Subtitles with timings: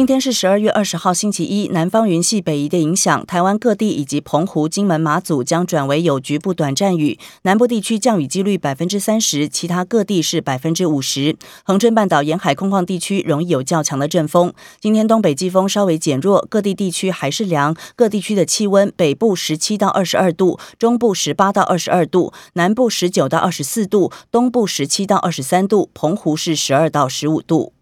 [0.00, 1.68] 今天是十二月二十号，星期一。
[1.68, 7.18] 南方云系北移的影响，台湾各地以及澎湖、金门、马祖将转为有局部短暂雨。
[7.42, 11.36] 南部地区降雨几率百分之三十，其他各地是百分之五十。
[11.64, 14.54] 恒春半岛沿海空旷地区容易有较强的阵风。
[14.80, 17.76] 今天东北季风稍微减弱，各地地区还是凉。
[17.94, 27.74] 各地区的气温：北部十七到二十二度，中部十八到二十二度，南部十九到二十四度，东部十七到二十三度，澎湖是十二到十五度。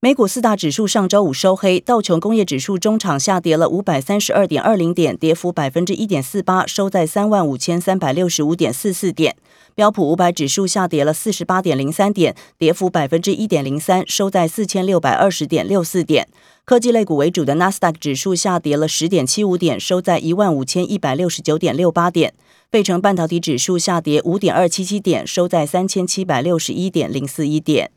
[0.00, 9.34] 美股四大指数上周五收黑，道琼工业指数中场下跌了五百三十二点二零点，跌幅百分之一点四八，收在三万五千三百六十五点四四点。
[9.74, 16.28] 标普五百指数下跌了四十八点零三点，跌幅百分之一点零三，收在四千六百二十点六四点。
[16.64, 22.32] 科技类股为主的纳斯达克指数下跌了十点七五点，收在一万五千一百六十九点六八点。
[22.70, 27.90] 费城半导体指数下跌五点二七七点，收在三千七百六十一点零四一点。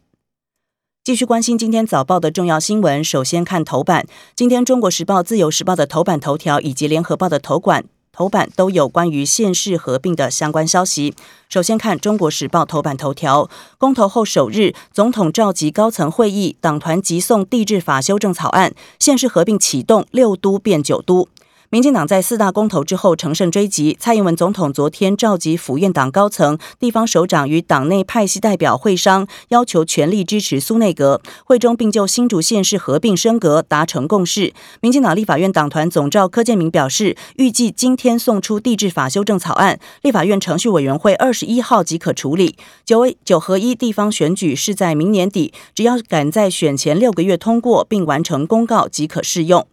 [1.04, 3.04] 继续关心今天早报的重要新闻。
[3.04, 11.16] 首先看头版，今天《中国时报》《自由时报》的头版头条以及《联合报》的头版头版都有关于县市合并的相关消息。
[11.50, 13.50] 首先看《中国时报》头版头条，
[13.80, 21.28] 公投后首日，总统召集高层会议，党团急送地质法修正草案，县市合并启动，六都变九都。
[21.72, 31.22] 民进党在四大公投之后乘胜追击，蔡英文总统昨天召集府院党高层、地方首长与党内派系代表会商，要求全力支持苏内阁。
[31.46, 34.54] 会中并就新竹县市合并升格达成共识。
[34.82, 42.58] 民进党立法院党团总召柯建明表示，预计今天送出地质法修正草案，立法院程序委员会二十一号即可处理。
[42.84, 49.66] 九九合一地方选举是在明年底，只要赶在选前六个月通过并完成公告即可适用。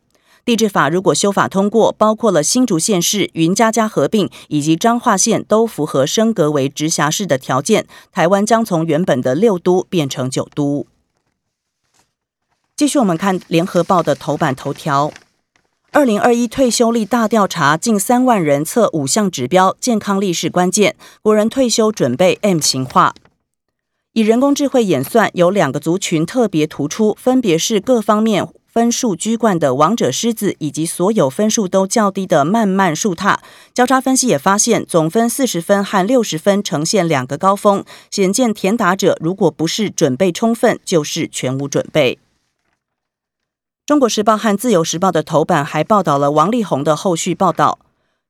[0.49, 10.87] 地质法如果修法通过，包括了新竹县市、云嘉嘉合并以及彰化县都符合升格为直辖市的条件，台湾将从原本的六都变成九都。
[12.75, 15.13] 继续，我们看联合报的头版头条：
[15.93, 23.15] 二零二一退休率大调查，近三万人测五项指标，健康力是关键，国人退休准备 M 型化。
[24.15, 28.49] 以人工智慧演算，有两个族群特别突出，分别是各方面。
[28.79, 33.41] 分数居冠的王者狮子，以及所有分数都较低的慢慢树踏，
[33.75, 42.21] 交叉分析也发现，总分四十分和六十分呈现两个高峰，显见填答者如果不是准备充分，就是全无准备。
[43.85, 47.81] 中国时报和自由时报的头版还报道了王力宏的后续报道。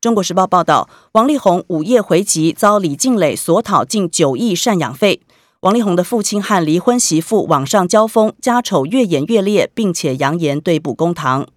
[0.00, 5.20] 中国时报报道，王力宏午夜回籍，遭李静蕾索讨近九亿赡养费。
[5.62, 11.48] 王力宏的父亲和离婚媳妇网上交锋，家丑越演越烈，并且扬言对簿公堂。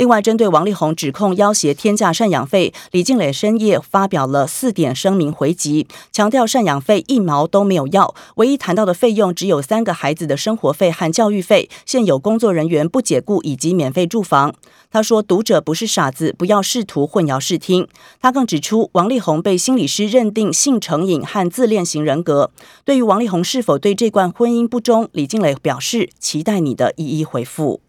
[0.00, 14.54] 另外，针对王力宏指控要挟天价赡养费，李静蕾深夜发表了四点声明回击，强调赡养费一毛都没有要，唯一谈到的费用只有三个孩子的生活费和教育费，现有工作人员不解雇以及免费住房。
[14.90, 17.86] 他说：“读者不是傻子，不要试图混淆视听。”
[18.22, 22.50] 他更指出，王力宏被心理师认定性成瘾和自恋型人格。
[22.86, 27.82] 对于王力宏是否对这段婚姻不忠，李静蕾表示期待你的一一回复。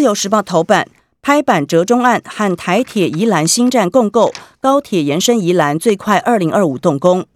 [0.00, 0.88] 自由时报头版
[1.20, 7.26] 拍板折中案和台铁宜兰新站共构，高铁延伸宜兰最快二零二五动工。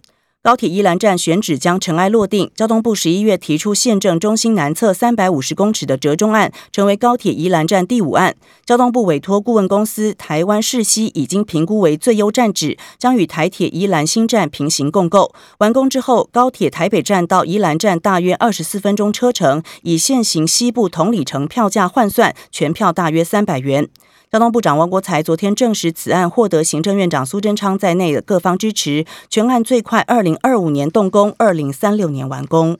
[0.45, 8.35] 高铁宜兰站选址将尘埃落定，交通部十一月提出县政中心南侧三百五十公尺的折中案，成为高铁宜兰站第五案。
[8.63, 15.33] 交通部委托顾问公司台湾世溪已经评估为最优站址，将与台铁宜兰新站平行共构。
[15.57, 23.89] 完工之后，高铁台北站到宜兰站大约二十四分钟车程，以现行西部同里程票价换算，全票大约三百元。
[24.31, 32.77] 交通部长王国才昨天证实，此案获得行政院长苏贞昌在内的各方支持，全案最快二零二五年动工，二零三六年完工。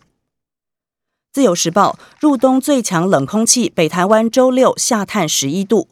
[1.31, 5.87] 自由时报入冬最强冷空气，北台湾周六下探十一度。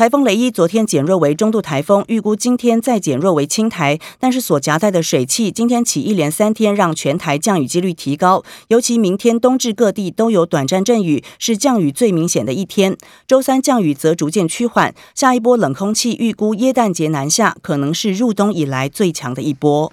[0.00, 12.96] 台风雷伊昨天减弱为中度台风，预估今天再减弱为轻台，但是所夹带的水汽，今天起一连三天让全台降雨几率提高，尤其明天冬至各地都有短暂阵雨，是降雨最明显的一天。
[13.28, 19.92] 周三降雨则逐渐趋缓，下一波冷空气预估耶诞节南下，可能是入冬以来最强的一波。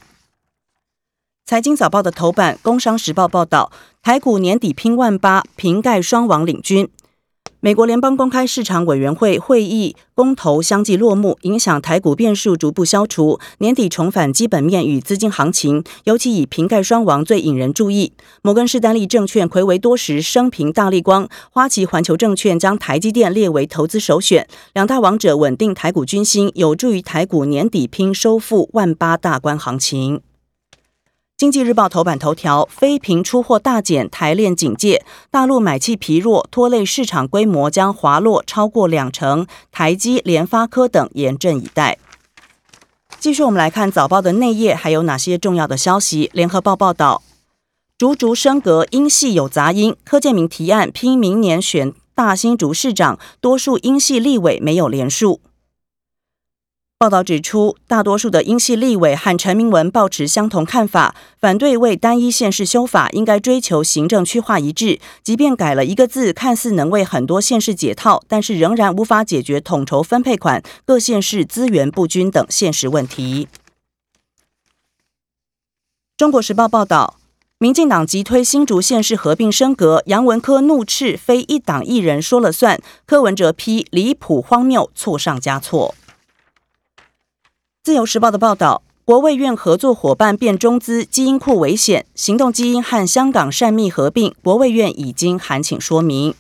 [1.46, 6.88] 财经早报的头版，工商时报报道，台股年底拼万八，瓶盖双王领军。
[7.60, 18.14] 美国联邦公开市场委员会会议公投相继落幕，影响台股变数逐步消除，年底重返基本面与资金行情，尤其以瓶盖双王最引人注意。
[18.42, 30.22] 摩根士丹利证券魁违多时升平大力光，花旗环球证券将台积电列为投资首选，两大王者稳定台股军心，有助于台股年底拼收复万八大关行情。
[31.38, 39.46] 经济日报头版头条：非屏出货大减，台链警戒，大陆买气疲弱，拖累市场规模将滑落超过两成。
[39.72, 42.00] 台积、联发科等严阵以待。
[43.20, 46.32] 继续，我们来看早报的内页，还有哪些重要的消息？
[46.34, 47.22] 联合报报道：
[48.00, 49.96] 竹竹升格，因系有杂音。
[50.04, 55.40] 柯建明提案拼明年选大新竹市长，多数因系立委没有连署。
[57.00, 65.00] 报道指出，大多数的英系立委和陈明文抱持相同看法，反对为单一县市修法，应该追求行政区划一致。
[65.22, 73.48] 即便改了一个字，看似能为很多县市解套，但是仍然无法解决统筹分配款、各县市资源不均等现实问题。
[76.18, 77.20] 中国时报报道，
[77.60, 85.94] 民进党急推新竹县市合并升格，杨文科怒斥非一党一人说了算，柯文哲批离谱荒谬，错上加错。
[87.88, 96.36] 自由时报的报道，国卫院合作伙伴变中资，基因库危险，行动基因和香港善密合并，国卫院已经函请说明。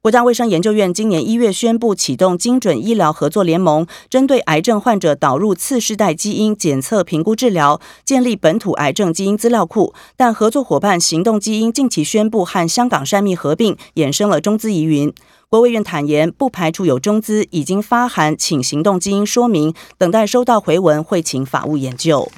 [0.00, 9.92] 国家卫生研究院今年一月宣布启动精准医疗合作联盟，针对癌症患者导入次世代基因检测、评估、治疗，建立本土癌症基因资料库。
[10.16, 15.12] 但合作伙伴行动基因近期宣布和香港善密合并，衍生了中资疑云。
[15.48, 22.30] 国卫院坦言，不排除有中资已经发函请行动基因说明，等待收到回文会请法务研究。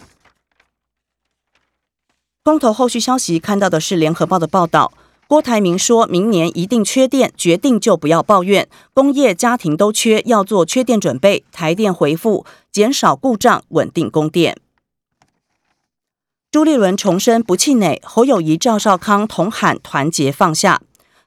[2.42, 4.94] 公投后续消息看到的是联合报的报道，
[5.30, 11.44] 郭台铭说明年一定缺电，决定就不要抱怨，工业家庭都缺，要做缺电准备。
[11.52, 14.56] 台电回复，减少故障，稳定供电。
[16.50, 20.82] 朱立伦重申不气馁，侯友谊、赵少康同喊团结放下。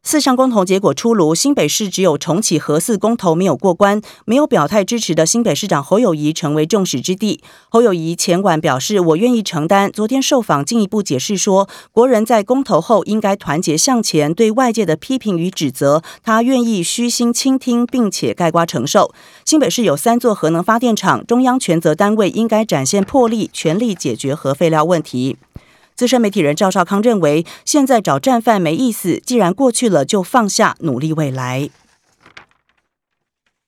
[0.05, 7.41] 四项公投结果出炉，新北市只有重启核四公投没有过关，没有表态支持的新北市长侯友谊成为众矢之的。
[7.69, 19.13] 侯友谊前晚表示：“我愿意承担。”昨天受访进一步解释说：“国人在公投后应该团结向前，对外界的批评与指责，他愿意虚心倾听，并且盖瓜承受。”
[19.45, 25.37] 新北市有三座核能发电厂，中央权责单位应该展现魄力，全力解决核废料问题。
[26.03, 31.69] 资深媒体人赵少康认为，现在找战犯没意思，既然过去了，就放下，努力未来。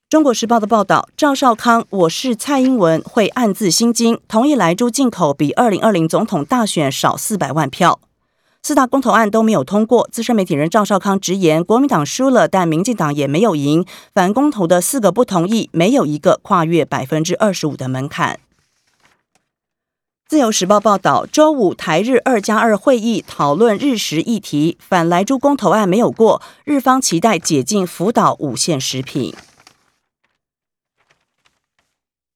[0.09, 8.01] 中国时报的报道，赵少康，我是蔡英文，会暗自心惊，同意来猪进口比二零二零总统大选少四百万票。
[8.61, 13.85] 四大公投案都没有通过，资深媒体人赵少康直言，国民党输了，但民进党也没有赢。
[14.13, 18.41] 反公投的四个不同意，没有一个跨越百分之二十五的门槛。
[20.35, 29.33] 自由时报报道，周五台日二加二会议讨论日食议题，反莱猪公投案没有过，日方期待解禁福岛五线食品。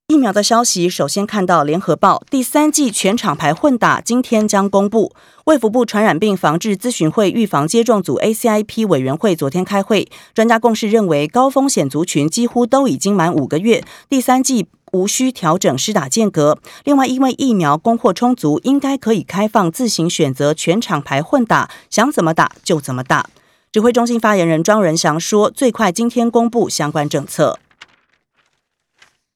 [0.06, 5.14] 疫苗的消息，首先看到联合报第三季全厂牌混打，今天将公布。
[5.44, 14.68] 卫福部传染病防治咨询会预防接种组 ACIP 委员会昨天开会，专家共识认为，高风险族群几乎都已经满五个月，第三季。
[14.92, 16.58] 无需调整施打间隔。
[16.84, 23.28] 另外，因为疫苗供货充足，应该可以开放自行选择全厂牌混打，想怎么打就怎么打。
[23.72, 27.58] 指挥中心发言人庄仁祥说，最快今天公布相关政策。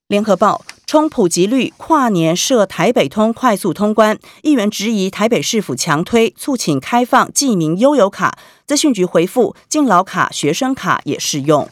[0.08, 8.36] 联合报冲普及率，跨年设台北通快速通关，议员质疑台北市府强推，促请开放记名悠游卡。
[8.66, 11.68] 资讯局回复，敬老卡、学生卡也适用。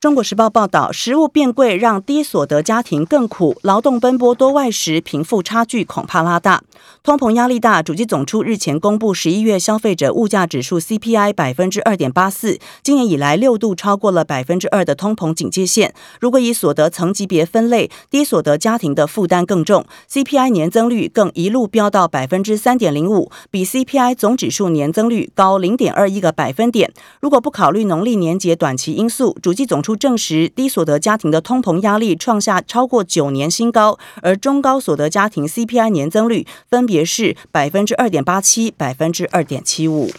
[0.00, 6.62] 中国时报报道，食物变贵让低所得家庭更苦，劳动奔波多外食，贫富差距恐怕拉大。
[7.02, 15.92] 通膨压力大，主机总处日前公布十一月消费者物价指数 CPI 百分之二点八四，今年以来六度超过了百分之二的通膨警戒线。
[16.18, 26.90] 如果以所得层级别分类，低所得家庭的负担更重，CPI 年增率更一路飙到百分之三点零五，比 CPI 总指数年增率高零点二一个百分点。
[27.20, 29.89] 如果不考虑农历年节短期因素，主机总处。
[29.94, 40.10] 证实低所得家庭的通膨压力创下超过九年新高，而中高所得家庭 CPI 年增率分别是百分之二点八七、百分之二点七五。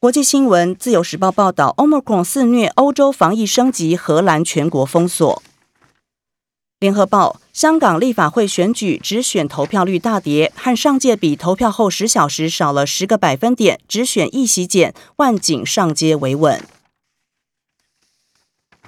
[0.00, 5.42] 国际新闻，《自由时报》报道，Omicron 肆虐欧洲，防疫升级，荷兰全国封锁。
[6.78, 16.62] 联合报：香港立法会选举只选投票率大跌，和上届比投票后十小时少了十个百分点，只选一席减，万景上街维稳。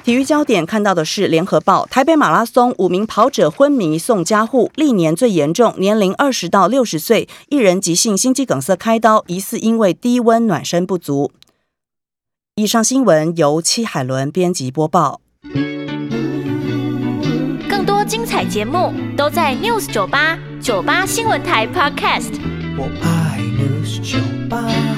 [0.02, 11.30] 体育焦点看到的是联合报：台北马拉松五名跑者昏迷送家护，历年最严重，年龄二十到六十岁，一人急性心肌梗塞开刀，疑似因为低温暖身不足。
[12.56, 15.20] 以上新闻由戚海伦编辑播报。
[17.68, 22.32] 更多精彩节目都在 News 九八九八新闻台 Podcast。
[22.76, 24.89] 我爱 News 九八。